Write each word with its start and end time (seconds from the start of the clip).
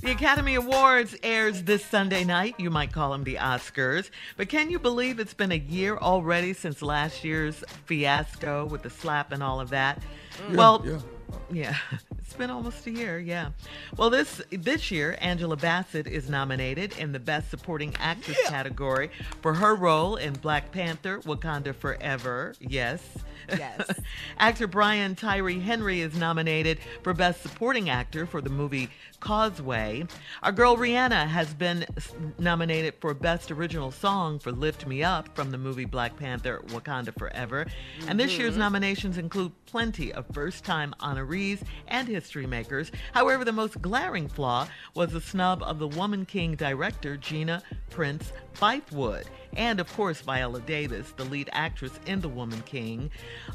The 0.00 0.12
Academy 0.12 0.54
Awards 0.54 1.16
airs 1.24 1.64
this 1.64 1.84
Sunday 1.84 2.22
night. 2.22 2.54
You 2.58 2.70
might 2.70 2.92
call 2.92 3.10
them 3.10 3.24
the 3.24 3.34
Oscars. 3.34 4.10
But 4.36 4.48
can 4.48 4.70
you 4.70 4.78
believe 4.78 5.18
it's 5.18 5.34
been 5.34 5.50
a 5.50 5.58
year 5.58 5.96
already 5.96 6.52
since 6.52 6.82
last 6.82 7.24
year's 7.24 7.64
fiasco 7.86 8.64
with 8.66 8.82
the 8.82 8.90
slap 8.90 9.32
and 9.32 9.42
all 9.42 9.60
of 9.60 9.70
that? 9.70 10.00
Yeah, 10.48 10.56
well, 10.56 10.84
yeah. 11.50 11.74
yeah. 11.92 11.98
It's 12.28 12.36
been 12.36 12.50
almost 12.50 12.86
a 12.86 12.90
year, 12.90 13.18
yeah. 13.18 13.52
Well, 13.96 14.10
this 14.10 14.42
this 14.50 14.90
year, 14.90 15.16
Angela 15.22 15.56
Bassett 15.56 16.06
is 16.06 16.28
nominated 16.28 16.92
in 16.98 17.12
the 17.12 17.18
Best 17.18 17.48
Supporting 17.50 17.96
Actress 17.98 18.36
category 18.50 19.10
for 19.40 19.54
her 19.54 19.74
role 19.74 20.16
in 20.16 20.34
Black 20.34 20.70
Panther: 20.70 21.20
Wakanda 21.20 21.74
Forever. 21.74 22.54
Yes. 22.60 23.02
Yes. 23.48 23.90
Actor 24.38 24.66
Brian 24.66 25.14
Tyree 25.14 25.58
Henry 25.58 26.02
is 26.02 26.14
nominated 26.16 26.80
for 27.02 27.14
Best 27.14 27.40
Supporting 27.40 27.88
Actor 27.88 28.26
for 28.26 28.42
the 28.42 28.50
movie 28.50 28.90
Causeway. 29.20 30.06
Our 30.42 30.52
girl 30.52 30.76
Rihanna 30.76 31.26
has 31.28 31.54
been 31.54 31.86
nominated 32.38 32.94
for 33.00 33.14
Best 33.14 33.50
Original 33.50 33.90
Song 33.90 34.38
for 34.38 34.52
Lift 34.52 34.86
Me 34.86 35.02
Up 35.02 35.34
from 35.34 35.50
the 35.50 35.56
movie 35.56 35.86
Black 35.86 36.14
Panther 36.18 36.62
Wakanda 36.66 37.18
Forever. 37.18 37.66
And 38.06 38.20
this 38.20 38.36
year's 38.36 38.54
Mhm. 38.54 38.58
nominations 38.58 39.16
include 39.16 39.52
plenty 39.64 40.12
of 40.12 40.26
first 40.34 40.62
time 40.64 40.94
honorees 41.00 41.62
and 41.86 42.06
history 42.18 42.46
makers. 42.46 42.90
However, 43.12 43.44
the 43.44 43.52
most 43.52 43.80
glaring 43.80 44.26
flaw 44.26 44.66
was 44.94 45.12
the 45.12 45.20
snub 45.20 45.62
of 45.62 45.78
the 45.78 45.86
Woman 45.86 46.26
King 46.26 46.56
director 46.56 47.16
Gina 47.16 47.62
Prince 47.90 48.32
Bythewood. 48.60 49.26
And 49.56 49.78
of 49.78 49.92
course, 49.94 50.20
Viola 50.20 50.60
Davis, 50.60 51.12
the 51.16 51.24
lead 51.24 51.48
actress 51.52 51.92
in 52.06 52.20
The 52.20 52.28
Woman 52.28 52.60
King. 52.62 53.10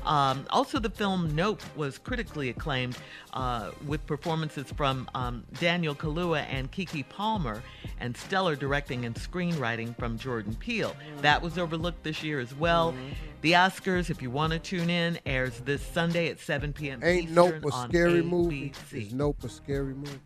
Um, 0.05 0.45
also, 0.49 0.79
the 0.79 0.89
film 0.89 1.35
Nope 1.35 1.61
was 1.75 1.97
critically 1.97 2.49
acclaimed 2.49 2.97
uh, 3.33 3.71
with 3.85 4.05
performances 4.07 4.71
from 4.77 5.09
um, 5.13 5.43
Daniel 5.59 5.93
Kaluuya 5.93 6.45
and 6.49 6.71
Keke 6.71 7.07
Palmer, 7.09 7.61
and 7.99 8.15
stellar 8.15 8.55
directing 8.55 9.05
and 9.05 9.15
screenwriting 9.15 9.97
from 9.97 10.17
Jordan 10.17 10.55
Peele. 10.55 10.95
That 11.21 11.41
was 11.41 11.57
overlooked 11.57 12.03
this 12.03 12.23
year 12.23 12.39
as 12.39 12.55
well. 12.55 12.95
The 13.43 13.51
Oscars, 13.51 14.09
if 14.09 14.21
you 14.21 14.29
want 14.29 14.53
to 14.53 14.59
tune 14.59 14.89
in, 14.89 15.19
airs 15.25 15.59
this 15.65 15.81
Sunday 15.81 16.29
at 16.29 16.39
7 16.39 16.71
p.m. 16.71 17.01
Ain't 17.03 17.23
Eastern 17.23 17.35
Nope 17.35 17.65
a 17.65 17.71
scary 17.89 18.21
ABC. 18.21 18.25
movie? 18.25 18.73
Is 18.93 19.13
Nope 19.13 19.43
a 19.43 19.49
scary 19.49 19.93
movie? 19.93 20.17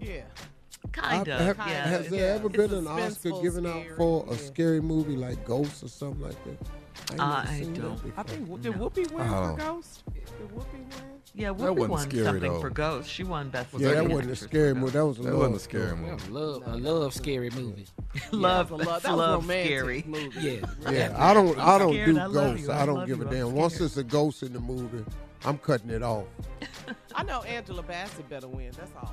Yeah. 0.00 0.22
Kind 0.90 1.28
I- 1.28 1.32
of. 1.36 1.56
have- 1.56 1.68
yeah. 1.68 1.86
Has 1.86 2.08
there 2.08 2.34
ever 2.34 2.48
It's 2.48 2.56
been 2.56 2.72
an 2.74 2.86
Oscar 2.86 3.30
suspenseful, 3.30 3.42
given 3.42 3.66
out 3.66 3.80
scary, 3.82 3.96
for 3.96 4.26
a 4.28 4.30
yeah. 4.32 4.36
scary 4.36 4.80
movie 4.80 5.16
like 5.16 5.44
Ghost 5.46 5.82
or 5.84 5.88
something 5.88 6.20
like 6.22 6.44
that? 6.44 6.58
ain't 7.12 7.20
Uh, 7.20 7.24
I 7.24 7.66
don't. 7.74 8.00
I 8.16 8.22
think 8.22 8.62
did 8.62 8.72
Whoopi 8.74 9.10
win 9.12 9.26
Oh. 9.28 9.54
for 9.56 9.56
Ghost? 9.58 10.02
Did 10.12 10.24
Whoopi 10.54 10.72
win? 10.72 10.86
Yeah, 11.34 11.48
Whoopi 11.48 11.58
wasn't 11.70 11.88
won 11.90 12.00
scary, 12.10 12.24
something 12.24 12.52
though. 12.52 12.60
for 12.60 12.68
Ghost. 12.70 13.08
She 13.08 13.24
won 13.24 13.48
Best 13.48 13.68
Yeah, 13.78 13.92
that 13.94 14.08
wasn't 14.10 14.32
a 14.32 14.36
scary 14.36 14.74
movie. 14.74 14.92
That 14.92 15.06
was 15.06 15.18
a 15.18 15.22
That 15.22 15.30
love 15.30 15.38
wasn't 15.38 15.56
a 15.56 15.60
scary 15.60 15.96
movie. 15.96 16.28
Love, 16.30 16.62
a 16.66 16.76
love 16.76 17.14
scary 17.14 17.50
movie. 17.50 17.86
Love, 18.32 18.68
that 18.68 18.76
was 18.76 18.86
a 18.86 18.88
love, 18.90 19.02
that's 19.02 19.02
that 19.04 19.16
love 19.16 19.44
scary. 19.44 20.04
movie. 20.06 20.40
Yeah. 20.40 20.90
Yeah, 20.90 21.14
I 21.18 21.32
don't. 21.32 21.58
I 21.58 21.78
don't 21.78 21.94
scared. 21.94 22.14
do 22.14 22.20
I 22.20 22.28
ghosts. 22.28 22.66
you. 22.66 22.72
I 22.72 22.82
I 22.82 22.86
don't 22.86 23.06
give 23.06 23.20
a 23.20 23.24
you. 23.24 23.28
I'm 23.28 23.34
damn. 23.34 23.52
Once 23.54 23.74
scared. 23.76 23.86
it's 23.86 23.96
a 23.96 24.04
ghost 24.04 24.42
in 24.42 24.52
the 24.52 24.60
movie, 24.60 25.04
I'm 25.46 25.56
cutting 25.56 25.88
it 25.88 26.02
off. 26.02 26.26
I 27.14 27.22
know 27.24 27.42
Angela 27.42 27.82
Bassett 27.82 28.28
better 28.28 28.48
win. 28.48 28.72
That's 28.76 28.92
all. 28.96 29.12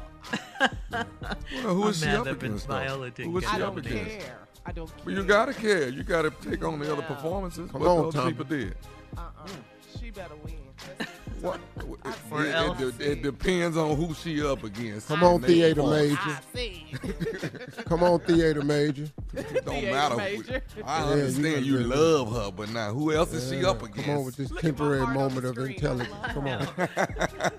Well, 0.91 1.73
who 1.75 1.83
I'm 1.83 1.89
is 1.89 1.99
she 2.01 2.07
up 2.09 2.27
against? 2.27 2.67
though? 2.67 2.73
Viola 2.75 3.09
didn't 3.11 3.31
Who 3.31 3.37
is 3.37 3.43
she 3.43 3.49
I 3.49 3.53
up 3.61 3.75
don't 3.75 3.85
against? 3.85 4.19
care. 4.19 4.39
I 4.65 4.71
don't 4.71 4.87
care. 4.87 5.05
Well, 5.05 5.15
you 5.15 5.23
gotta 5.23 5.53
care. 5.53 5.89
You 5.89 6.03
gotta 6.03 6.31
take 6.31 6.63
on 6.63 6.79
the 6.79 6.91
other 6.91 7.01
performances. 7.03 7.71
Come 7.71 7.81
what 7.81 7.89
on, 7.89 8.03
those 8.03 8.13
Tommy. 8.13 8.31
people 8.31 8.45
did. 8.45 8.75
Uh-uh. 9.17 9.47
She 9.99 10.11
better 10.11 10.35
win. 10.43 10.55
That's 10.97 11.09
it. 11.11 11.15
What? 11.41 11.59
Or 12.31 12.45
it, 12.45 12.81
it, 12.81 13.01
it 13.01 13.21
depends 13.23 13.77
on 13.77 13.95
who 13.95 14.13
she 14.13 14.45
up 14.45 14.63
against. 14.63 15.07
Come 15.07 15.23
on, 15.23 15.41
theater 15.41 15.83
major. 15.83 16.17
I 16.21 16.39
see. 16.53 16.85
Come 17.85 18.03
on, 18.03 18.19
theater 18.19 18.61
major. 18.61 19.07
It 19.33 19.65
don't 19.65 19.75
Theater 19.75 19.91
matter. 19.93 20.15
major. 20.17 20.61
who- 20.75 20.83
I 20.83 20.99
Yeah, 20.99 21.05
understand 21.11 21.65
you 21.65 21.79
you, 21.79 21.83
love 21.85 22.31
her, 22.33 22.51
but 22.51 22.69
now 22.69 22.93
who 22.93 23.13
else 23.13 23.33
is 23.33 23.49
she 23.49 23.63
up 23.65 23.81
against? 23.81 24.05
Come 24.05 24.17
on 24.19 24.25
with 24.25 24.35
this 24.35 24.51
Look 24.51 24.61
temporary 24.61 25.07
moment 25.07 25.45
of 25.45 25.57
intelligence. 25.57 26.13
Come 26.33 26.47
on. 26.47 26.67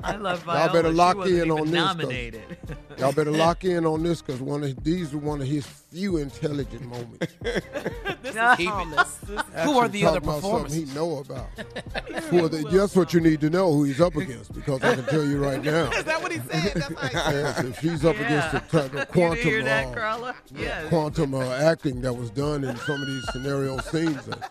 I 0.03 0.17
love 0.17 0.45
Y'all 0.47 0.73
better 0.73 0.93
lock 0.93 1.27
in 1.27 1.51
on 1.51 1.67
this. 1.67 1.71
Nominated. 1.73 2.43
Y'all 3.01 3.13
better 3.13 3.31
lock 3.33 3.65
in 3.65 3.87
on 3.87 4.03
this 4.03 4.21
because 4.23 4.41
one 4.41 4.63
of 4.63 4.85
these 4.85 5.13
are 5.15 5.19
one 5.19 5.41
of 5.41 5.47
his 5.47 5.67
few 5.67 6.19
intelligent 6.19 6.83
moments. 6.83 7.35
this 7.43 8.35
No. 8.35 8.53
is 8.53 8.67
Thomas. 8.67 9.15
This 9.27 9.43
Who 9.65 9.79
are 9.79 9.89
the 9.89 10.05
other 10.07 10.21
talking 10.21 10.39
about 10.39 10.43
something 10.69 10.87
he 10.87 10.95
know 10.95 11.19
about. 11.19 11.49
who 12.31 12.45
are 12.45 12.49
the, 12.49 12.59
that's 12.71 12.95
what 12.95 13.13
you 13.15 13.21
need 13.21 13.41
to 13.41 13.51
know 13.51 13.73
who 13.73 13.85
he's 13.85 14.01
up 14.01 14.15
against 14.17 14.53
because 14.55 14.83
I 14.83 14.95
can 14.95 15.05
tell 15.07 15.25
you 15.25 15.43
right 15.43 15.63
now. 15.65 15.91
Is 15.93 16.05
that 16.05 16.23
what 16.23 16.31
he 16.33 16.39
said? 16.39 16.73
That's 16.75 16.87
how 16.95 17.07
he 17.09 17.15
said 17.17 17.35
it. 17.35 17.35
Yes, 17.35 17.65
if 17.65 17.81
she's 17.81 18.05
up 18.05 18.17
against 18.17 18.53
the, 18.53 18.61
t- 18.83 18.89
the 18.89 19.07
quantum, 19.07 19.35
didn't 19.37 19.51
hear 19.51 19.63
that, 19.65 19.97
uh, 19.99 20.33
Yes. 20.55 20.89
quantum 20.89 21.35
uh, 21.35 21.51
acting 21.55 22.01
that 22.03 22.13
was 22.13 22.31
done 22.31 22.65
in 22.65 22.77
some 22.77 23.01
of 23.01 23.07
these 23.09 23.27
scenario 23.33 23.79
scenes 23.79 24.25
that 24.27 24.51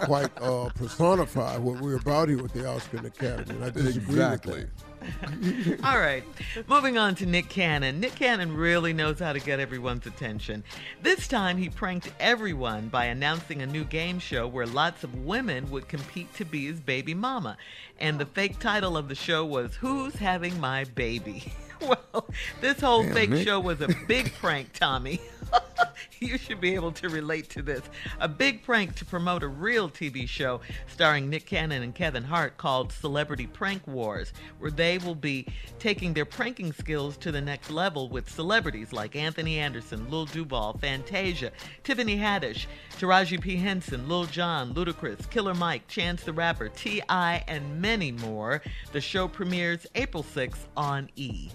quite 0.00 0.30
uh, 0.40 0.68
personify 0.74 1.58
what 1.58 1.80
we're 1.80 1.96
about 1.96 2.28
here 2.28 2.42
with 2.42 2.52
the 2.52 2.66
Oscar 2.68 2.96
and 2.98 3.06
Academy. 3.06 3.54
And 3.54 3.64
I 3.64 3.70
disagree 3.70 4.14
Exactly. 4.14 4.60
with 4.60 4.70
All 5.84 5.98
right. 5.98 6.24
Moving 6.66 6.98
on 6.98 7.14
to 7.16 7.26
Nick 7.26 7.48
Cannon. 7.48 8.00
Nick 8.00 8.14
Cannon 8.14 8.54
really 8.56 8.92
knows 8.92 9.18
how 9.18 9.32
to 9.32 9.40
get 9.40 9.60
everyone's 9.60 10.06
attention. 10.06 10.64
This 11.02 11.28
time 11.28 11.56
he 11.56 11.68
pranked 11.68 12.12
everyone 12.20 12.88
by 12.88 13.06
announcing 13.06 13.62
a 13.62 13.66
new 13.66 13.84
game 13.84 14.18
show 14.18 14.46
where 14.46 14.66
lots 14.66 15.04
of 15.04 15.24
women 15.24 15.70
would 15.70 15.88
compete 15.88 16.32
to 16.34 16.44
be 16.44 16.66
his 16.66 16.80
baby 16.80 17.14
mama. 17.14 17.56
And 17.98 18.18
the 18.18 18.26
fake 18.26 18.58
title 18.58 18.96
of 18.96 19.08
the 19.08 19.14
show 19.14 19.44
was 19.44 19.74
Who's 19.76 20.16
Having 20.16 20.60
My 20.60 20.84
Baby? 20.84 21.52
Well, 21.78 22.24
this 22.62 22.80
whole 22.80 23.02
Damn, 23.02 23.12
fake 23.12 23.28
Nick. 23.30 23.46
show 23.46 23.60
was 23.60 23.82
a 23.82 23.88
big 24.08 24.32
prank, 24.32 24.72
Tommy. 24.72 25.20
you 26.20 26.38
should 26.38 26.60
be 26.60 26.74
able 26.74 26.92
to 26.92 27.08
relate 27.08 27.48
to 27.50 27.62
this. 27.62 27.82
A 28.20 28.28
big 28.28 28.62
prank 28.62 28.94
to 28.96 29.04
promote 29.04 29.42
a 29.42 29.48
real 29.48 29.88
TV 29.88 30.28
show 30.28 30.60
starring 30.86 31.28
Nick 31.28 31.46
Cannon 31.46 31.82
and 31.82 31.94
Kevin 31.94 32.24
Hart 32.24 32.56
called 32.56 32.92
Celebrity 32.92 33.46
Prank 33.46 33.86
Wars, 33.86 34.32
where 34.58 34.70
they 34.70 34.98
will 34.98 35.14
be 35.14 35.46
taking 35.78 36.14
their 36.14 36.24
pranking 36.24 36.72
skills 36.72 37.16
to 37.18 37.32
the 37.32 37.40
next 37.40 37.70
level 37.70 38.08
with 38.08 38.28
celebrities 38.28 38.92
like 38.92 39.16
Anthony 39.16 39.58
Anderson, 39.58 40.10
Lil 40.10 40.26
Duval, 40.26 40.78
Fantasia, 40.78 41.52
Tiffany 41.84 42.16
Haddish, 42.16 42.66
Taraji 42.98 43.40
P. 43.40 43.56
Henson, 43.56 44.08
Lil 44.08 44.26
Jon, 44.26 44.74
Ludacris, 44.74 45.28
Killer 45.30 45.54
Mike, 45.54 45.86
Chance 45.88 46.24
the 46.24 46.32
Rapper, 46.32 46.68
T.I., 46.68 47.44
and 47.48 47.80
many 47.80 48.12
more. 48.12 48.62
The 48.92 49.00
show 49.00 49.28
premieres 49.28 49.86
April 49.94 50.22
6th 50.22 50.66
on 50.76 51.10
E! 51.16 51.50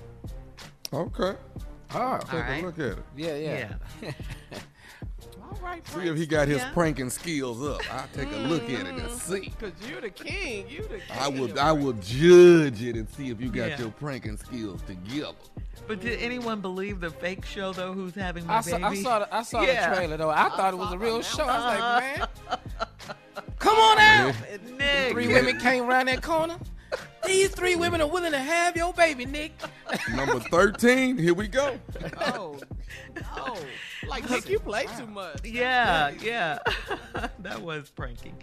Okay. 0.94 1.36
Oh, 1.94 2.18
Take 2.20 2.34
All 2.34 2.40
a 2.40 2.42
right. 2.44 2.64
look 2.64 2.80
at 2.80 2.86
it. 2.86 3.04
yeah, 3.18 3.36
yeah. 3.36 3.74
Yeah. 4.02 4.12
All 5.52 5.60
right, 5.62 5.86
See 5.86 6.08
if 6.08 6.16
he 6.16 6.26
got 6.26 6.48
his 6.48 6.60
Yeah. 6.60 6.72
pranking 6.72 7.10
skills 7.10 7.62
up. 7.62 7.82
I'll 7.94 8.08
take 8.14 8.32
a 8.32 8.38
look 8.38 8.64
at 8.64 8.70
it 8.70 8.88
and 8.88 9.02
mm. 9.02 9.20
see. 9.20 9.52
Cause 9.60 9.74
you 9.88 10.00
the 10.00 10.10
king. 10.10 10.66
You 10.70 10.84
the 10.84 11.00
king. 11.00 11.18
I 11.20 11.28
will 11.28 11.60
I 11.60 11.72
will 11.74 11.94
judge 11.94 12.82
it 12.82 12.96
and 12.96 13.10
see 13.10 13.30
if 13.30 13.42
you 13.42 13.50
got 13.50 13.72
Yeah. 13.72 13.80
your 13.80 13.92
pranking 13.92 14.38
skills 14.38 14.82
together. 14.84 15.34
But 15.88 16.00
did 16.00 16.22
anyone 16.22 16.62
believe 16.62 17.02
the 17.02 17.10
fake 17.10 17.44
show 17.46 17.74
though? 17.74 17.92
Who's 17.92 18.16
having 18.16 18.46
my 18.46 18.58
I 18.58 18.62
saw, 18.62 18.78
baby? 18.78 18.86
I 18.86 19.04
saw, 19.04 19.20
the, 19.20 19.36
I 19.36 19.44
saw 19.44 19.62
Yeah. 19.62 19.90
the 19.90 19.96
trailer 19.98 20.18
though. 20.18 20.30
I, 20.30 20.50
thought 20.50 20.74
it 20.74 20.78
was 20.78 20.94
a 20.94 20.98
real 20.98 21.22
show. 21.34 21.44
I 21.44 21.58
was 21.58 21.80
like, 21.80 22.20
man, 22.50 23.18
come 23.60 23.78
on 23.78 24.00
out. 24.00 24.36
Nick. 24.78 25.12
Three 25.12 25.28
women 25.28 25.60
came 25.60 25.84
around 25.84 26.06
that 26.08 26.22
corner. 26.24 26.58
These 27.26 27.50
three 27.50 27.76
women 27.76 28.02
are 28.02 28.08
willing 28.08 28.32
to 28.32 28.40
have 28.40 28.76
your 28.76 28.94
baby, 28.94 29.26
Nick. 29.26 29.54
Number 30.16 30.40
13, 30.40 31.18
here 31.18 31.34
we 31.34 31.48
go. 31.48 31.80
Oh, 32.20 32.58
no. 33.16 33.56
Like 34.08 34.30
Nick, 34.30 34.50
you 34.50 34.60
play 34.60 34.86
too 34.98 35.08
much. 35.08 35.46
Yeah, 35.46 36.12
yeah. 36.22 36.60
that 37.40 37.62
was 37.62 37.90
pranking. 37.90 38.36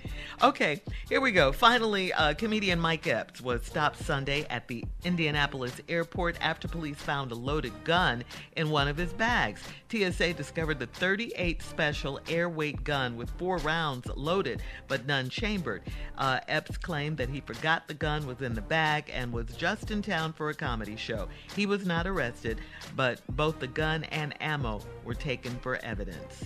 Okay, 0.43 0.83
here 1.09 1.21
we 1.21 1.33
go. 1.33 1.53
Finally, 1.53 2.13
uh, 2.13 2.35
comedian 2.35 2.79
Mike 2.79 3.07
Epps 3.07 3.41
was 3.41 3.65
stopped 3.65 3.99
Sunday 4.05 4.47
at 4.51 4.69
the 4.69 4.85
Indianapolis 5.05 5.81
airport 5.89 6.37
after 6.41 6.69
police 6.69 6.97
found 6.97 7.33
a 7.33 7.35
loaded 7.35 7.73
gun 7.85 8.25
in 8.57 8.71
one 8.71 8.89
of 8.89 8.97
his 8.97 9.13
bags. 9.13 9.63
TSA 9.91 10.35
discovered 10.35 10.79
the 10.79 10.87
38 10.87 11.63
special 11.63 12.21
airweight 12.29 12.85
gun 12.85 13.17
with 13.17 13.31
four 13.31 13.57
rounds 13.59 14.07
loaded 14.17 14.63
but 14.87 15.07
none 15.07 15.29
chambered. 15.29 15.83
Uh, 16.17 16.41
Epps 16.49 16.77
claimed 16.77 17.17
that 17.17 17.29
he 17.29 17.41
forgot 17.41 17.89
the 17.89 17.95
gun 17.95 18.27
was 18.27 18.43
in 18.43 18.55
the 18.55 18.63
bag 18.63 19.11
and 19.13 19.33
was 19.33 19.47
just 19.57 19.91
in 19.91 20.03
town 20.03 20.33
for 20.33 20.51
a 20.51 20.55
comedy 20.55 20.97
show. 20.97 21.29
He 21.57 21.67
was 21.67 21.87
not 21.87 22.07
arrested, 22.07 22.61
but 22.97 23.21
both 23.37 23.59
the 23.59 23.67
gun 23.67 24.05
and 24.05 24.41
ammo 24.43 24.81
were 25.05 25.15
taken 25.15 25.48
for 25.61 25.77
evidence. 25.77 26.45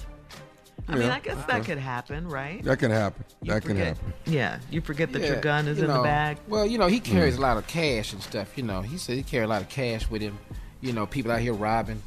I 0.88 0.96
mean, 0.96 1.10
I 1.10 1.20
guess 1.20 1.42
that 1.46 1.64
could 1.64 1.78
happen, 1.78 2.26
right? 2.28 2.62
That 2.64 2.78
can 2.80 2.90
happen. 2.90 3.24
You 3.42 3.52
that 3.52 3.62
can 3.62 3.76
happen. 3.76 4.12
Yeah, 4.26 4.58
you 4.70 4.80
forget 4.80 5.12
that 5.12 5.22
your 5.22 5.40
gun 5.40 5.68
is 5.68 5.78
you 5.78 5.84
in 5.84 5.92
the 5.92 6.02
bag. 6.02 6.38
Well, 6.48 6.66
you 6.66 6.76
know, 6.76 6.88
he 6.88 6.98
carries 6.98 7.36
Mm. 7.36 7.38
a 7.38 7.40
lot 7.42 7.56
of 7.56 7.66
cash 7.68 8.12
and 8.12 8.20
stuff. 8.22 8.56
You 8.56 8.64
know, 8.64 8.80
he 8.82 8.98
said 8.98 9.16
he 9.16 9.22
carried 9.22 9.44
a 9.44 9.48
lot 9.48 9.62
of 9.62 9.68
cash 9.68 10.10
with 10.10 10.22
him. 10.22 10.38
You 10.80 10.92
know, 10.92 11.06
people 11.06 11.30
out 11.30 11.40
here 11.40 11.52
robbing. 11.54 12.02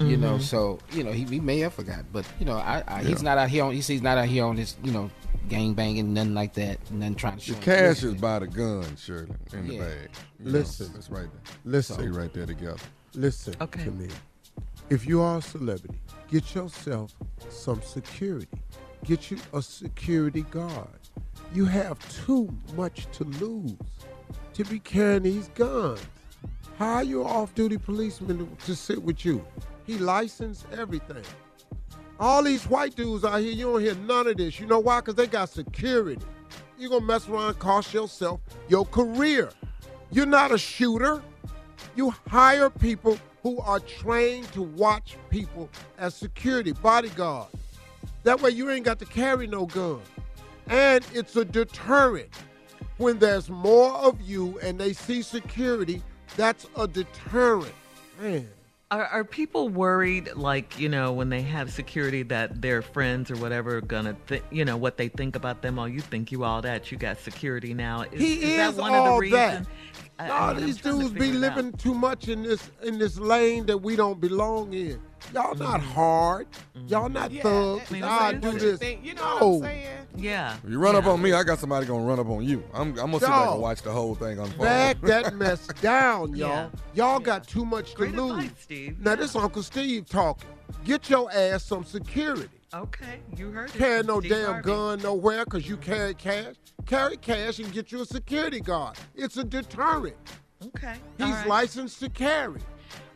You 0.00 0.16
know, 0.16 0.38
Mhm. 0.38 0.42
so 0.42 0.80
you 0.90 1.04
know 1.04 1.12
he, 1.12 1.22
he 1.24 1.38
may 1.38 1.60
have 1.60 1.72
forgot, 1.72 2.04
but 2.12 2.26
you 2.40 2.44
know, 2.46 2.56
I, 2.56 2.82
I 2.88 3.04
he's 3.04 3.22
not 3.22 3.38
out 3.38 3.48
here 3.48 3.62
on. 3.62 3.72
He 3.72 3.80
says 3.80 3.88
he's 3.88 4.02
not 4.02 4.18
out 4.18 4.26
here 4.26 4.44
on 4.44 4.56
this. 4.56 4.74
You 4.82 4.90
know, 4.90 5.08
gang 5.48 5.74
banging, 5.74 6.12
nothing 6.14 6.34
like 6.34 6.54
that, 6.54 6.78
nothing 6.90 7.14
trying 7.14 7.36
to. 7.36 7.40
Shoot. 7.44 7.60
The 7.60 7.64
cash 7.64 8.02
him. 8.02 8.14
is 8.16 8.20
by 8.20 8.40
the 8.40 8.48
gun, 8.48 8.96
Shirley, 8.96 9.28
in 9.52 9.68
the 9.68 9.78
bag. 9.78 10.10
You 10.40 10.46
know, 10.46 10.50
Listen. 10.50 10.90
that's 10.94 11.10
right 11.10 11.28
there. 11.30 11.54
Listen. 11.64 11.96
Stay 11.96 12.08
right 12.08 12.32
there 12.34 12.46
together. 12.46 12.78
Listen 13.14 13.54
Okay. 13.60 13.84
to 13.84 13.90
me. 13.92 14.08
If 14.90 15.06
you 15.06 15.20
are 15.22 15.38
a 15.38 15.42
celebrity, 15.42 15.94
get 16.34 16.52
yourself 16.52 17.14
some 17.48 17.80
security. 17.80 18.48
Get 19.04 19.30
you 19.30 19.38
a 19.52 19.62
security 19.62 20.42
guard. 20.42 20.88
You 21.52 21.64
have 21.66 21.96
too 22.24 22.52
much 22.74 23.06
to 23.12 23.24
lose 23.24 23.76
to 24.54 24.64
be 24.64 24.80
carrying 24.80 25.22
these 25.22 25.46
guns. 25.54 26.04
Hire 26.76 27.04
your 27.04 27.24
off-duty 27.24 27.78
policeman 27.78 28.48
to, 28.66 28.74
sit 28.74 29.00
with 29.00 29.24
you. 29.24 29.46
He 29.86 29.96
licensed 29.96 30.66
everything. 30.76 31.22
All 32.18 32.42
these 32.42 32.64
white 32.64 32.96
dudes 32.96 33.24
out 33.24 33.40
here, 33.40 33.52
you 33.52 33.66
don't 33.66 33.80
hear 33.80 33.94
none 33.94 34.26
of 34.26 34.36
this. 34.36 34.58
You 34.58 34.66
know 34.66 34.80
why? 34.80 34.98
Because 34.98 35.14
they 35.14 35.28
got 35.28 35.50
security. 35.50 36.20
You're 36.76 36.90
going 36.90 37.02
to 37.02 37.06
mess 37.06 37.28
around 37.28 37.50
and 37.50 37.58
cost 37.60 37.94
yourself 37.94 38.40
your 38.66 38.86
career. 38.86 39.50
You're 40.10 40.26
not 40.26 40.50
a 40.50 40.58
shooter. 40.58 41.22
You 41.94 42.12
hire 42.26 42.70
people 42.70 43.20
who 43.44 43.60
are 43.60 43.78
trained 43.78 44.50
to 44.54 44.62
watch 44.62 45.16
people 45.28 45.68
as 45.98 46.14
security 46.14 46.72
bodyguards. 46.72 47.54
That 48.24 48.40
way 48.40 48.50
you 48.50 48.70
ain't 48.70 48.86
got 48.86 48.98
to 49.00 49.04
carry 49.04 49.46
no 49.46 49.66
gun. 49.66 50.00
And 50.66 51.06
it's 51.12 51.36
a 51.36 51.44
deterrent. 51.44 52.30
When 52.96 53.18
there's 53.18 53.50
more 53.50 53.92
of 53.92 54.18
you 54.22 54.58
and 54.60 54.80
they 54.80 54.94
see 54.94 55.20
security, 55.20 56.02
that's 56.36 56.66
a 56.74 56.88
deterrent. 56.88 57.74
Man. 58.18 58.48
Are, 58.90 59.06
are 59.06 59.24
people 59.24 59.70
worried, 59.70 60.34
like 60.36 60.78
you 60.78 60.88
know, 60.88 61.12
when 61.12 61.28
they 61.28 61.40
have 61.42 61.72
security, 61.72 62.22
that 62.24 62.60
their 62.60 62.80
friends 62.82 63.30
or 63.30 63.36
whatever 63.36 63.78
are 63.78 63.80
gonna, 63.80 64.14
th- 64.28 64.42
you 64.50 64.64
know, 64.64 64.76
what 64.76 64.96
they 64.98 65.08
think 65.08 65.34
about 65.36 65.62
them? 65.62 65.78
Oh, 65.78 65.86
you 65.86 66.00
think 66.00 66.30
you 66.30 66.44
all 66.44 66.62
that? 66.62 66.92
You 66.92 66.98
got 66.98 67.18
security 67.18 67.74
now. 67.74 68.02
Is, 68.02 68.20
He 68.20 68.34
is 68.42 68.56
that 68.56 68.70
is 68.74 68.76
one 68.76 68.92
all 68.92 69.06
of 69.06 69.14
the 69.14 69.20
reasons? 69.20 69.66
that. 69.66 70.24
I- 70.24 70.28
No, 70.28 70.34
I 70.34 70.54
mean, 70.54 70.66
these 70.66 70.76
dudes 70.76 71.10
be 71.10 71.30
it 71.30 71.34
out. 71.34 71.40
living 71.56 71.72
too 71.72 71.94
much 71.94 72.28
in 72.28 72.42
this 72.44 72.70
in 72.82 72.98
this 72.98 73.18
lane 73.18 73.66
that 73.66 73.78
we 73.78 73.96
don't 73.96 74.20
belong 74.20 74.72
in. 74.74 75.00
Y'all 75.32 75.54
not 75.54 75.80
Mm-hmm. 75.80 75.90
hard. 75.92 76.46
Y'all 76.86 77.08
not 77.08 77.30
Yeah, 77.32 77.42
thugs. 77.42 77.88
that- 77.88 78.02
I 78.02 78.32
that's 78.32 78.40
do 78.54 78.58
this. 78.60 78.78
think- 78.78 79.04
You 79.04 79.14
know 79.14 79.38
no. 79.40 79.46
what 79.48 79.56
I'm 79.56 79.62
saying? 79.72 80.06
Yeah. 80.16 80.56
If 80.64 80.70
you 80.70 80.78
run 80.78 80.94
up 80.96 81.06
on 81.06 81.20
me, 81.22 81.32
I 81.32 81.42
got 81.42 81.58
somebody 81.58 81.86
gonna 81.86 82.04
run 82.04 82.18
up 82.20 82.28
on 82.28 82.44
you. 82.44 82.62
I'm, 82.72 82.88
I'm 82.90 82.94
gonna 82.94 83.12
sit 83.14 83.28
back 83.28 83.44
Dog. 83.44 83.52
and 83.54 83.62
watch 83.62 83.82
the 83.82 83.90
whole 83.92 84.14
thing 84.14 84.38
unfold. 84.38 84.60
Back 84.60 85.00
that 85.02 85.34
mess 85.36 85.66
down, 85.80 86.36
y'all. 86.36 86.48
Yeah. 86.48 86.68
Y'all 86.94 87.18
got 87.20 87.46
too 87.48 87.64
much 87.64 87.94
to 87.94 88.04
lose. 88.04 88.44
advice, 88.44 88.50
Steve. 88.60 89.00
Now 89.00 89.10
Yeah. 89.12 89.16
this 89.16 89.34
Uncle 89.36 89.62
Steve 89.62 90.06
talking. 90.08 90.48
Get 90.84 91.08
your 91.10 91.30
ass 91.32 91.64
some 91.64 91.84
security. 91.84 92.48
Okay, 92.72 93.20
you 93.36 93.50
heard 93.50 93.70
it. 93.70 93.78
Carry 93.78 93.98
from 93.98 94.06
no 94.08 94.20
Steve 94.20 94.30
damn 94.32 94.44
Harvey. 94.46 94.62
gun 94.66 95.02
nowhere 95.02 95.44
because 95.44 95.68
you 95.68 95.76
carry 95.76 96.12
cash. 96.14 96.54
Carry 96.86 97.16
cash 97.16 97.58
and 97.60 97.72
get 97.72 97.92
you 97.92 98.02
a 98.02 98.04
security 98.06 98.60
guard. 98.60 98.96
It's 99.14 99.36
a 99.36 99.44
deterrent. 99.44 100.16
Okay. 100.66 100.94
He's 101.18 101.26
all 101.26 101.32
right. 101.32 101.46
licensed 101.48 102.00
to 102.00 102.08
carry. 102.10 102.60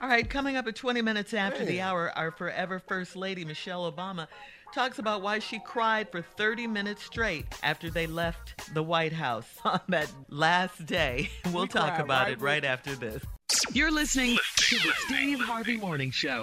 All 0.00 0.08
right, 0.08 0.28
coming 0.28 0.56
up 0.56 0.66
at 0.66 0.76
20 0.76 1.02
minutes 1.02 1.34
after 1.34 1.64
the 1.64 1.80
hour, 1.80 2.12
our 2.16 2.30
forever 2.30 2.78
First 2.78 3.16
Lady, 3.16 3.44
Michelle 3.44 3.90
Obama, 3.90 4.28
talks 4.72 4.98
about 4.98 5.22
why 5.22 5.38
she 5.38 5.58
cried 5.58 6.10
for 6.10 6.22
30 6.22 6.66
minutes 6.66 7.02
straight 7.02 7.46
after 7.62 7.90
they 7.90 8.06
left 8.06 8.72
the 8.74 8.82
White 8.82 9.12
House 9.12 9.48
on 9.64 9.80
that 9.88 10.12
last 10.28 10.86
day. 10.86 11.30
We'll 11.52 11.62
We 11.62 11.68
talk 11.68 11.94
cried 11.94 12.00
about 12.00 12.22
right 12.24 12.32
it 12.32 12.40
right 12.40 12.64
after 12.64 12.94
this. 12.94 13.22
You're 13.72 13.90
listening 13.90 14.36
to 14.56 14.76
the 14.76 14.92
Steve 14.98 15.40
Harvey 15.40 15.76
Morning 15.76 16.10
Show. 16.10 16.42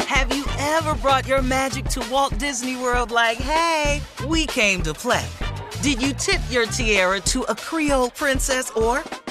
Have 0.00 0.34
you 0.34 0.44
ever 0.58 0.94
brought 0.96 1.26
your 1.26 1.42
magic 1.42 1.86
to 1.86 2.06
Walt 2.10 2.38
Disney 2.38 2.76
World 2.76 3.10
like, 3.10 3.38
hey, 3.38 4.00
we 4.28 4.46
came 4.46 4.82
to 4.82 4.94
play? 4.94 5.26
Did 5.82 6.00
you 6.00 6.12
tip 6.14 6.40
your 6.50 6.66
tiara 6.66 7.20
to 7.20 7.42
a 7.42 7.54
Creole 7.54 8.10
princess 8.10 8.70
or 8.70 9.02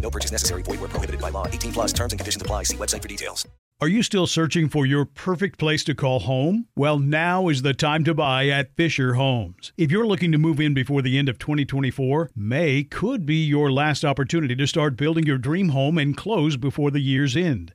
No 0.00 0.10
purchase 0.10 0.32
necessary. 0.32 0.62
Void 0.62 0.80
where 0.80 0.88
prohibited 0.88 1.20
by 1.20 1.30
law. 1.30 1.46
18 1.48 1.72
plus 1.72 1.92
terms 1.92 2.12
and 2.12 2.20
conditions 2.20 2.42
apply. 2.42 2.62
See 2.62 2.76
website 2.76 3.02
for 3.02 3.08
details. 3.08 3.46
Are 3.78 3.88
you 3.88 4.02
still 4.02 4.26
searching 4.26 4.70
for 4.70 4.86
your 4.86 5.04
perfect 5.04 5.58
place 5.58 5.84
to 5.84 5.94
call 5.94 6.20
home? 6.20 6.66
Well, 6.74 6.98
now 6.98 7.48
is 7.48 7.60
the 7.60 7.74
time 7.74 8.04
to 8.04 8.14
buy 8.14 8.48
at 8.48 8.74
Fisher 8.74 9.16
Homes. 9.16 9.74
If 9.76 9.90
you're 9.90 10.06
looking 10.06 10.32
to 10.32 10.38
move 10.38 10.60
in 10.60 10.72
before 10.72 11.02
the 11.02 11.18
end 11.18 11.28
of 11.28 11.38
2024, 11.38 12.30
May 12.34 12.84
could 12.84 13.26
be 13.26 13.44
your 13.44 13.70
last 13.70 14.02
opportunity 14.02 14.56
to 14.56 14.66
start 14.66 14.96
building 14.96 15.26
your 15.26 15.36
dream 15.36 15.68
home 15.68 15.98
and 15.98 16.16
close 16.16 16.56
before 16.56 16.90
the 16.90 17.00
year's 17.00 17.36
end. 17.36 17.74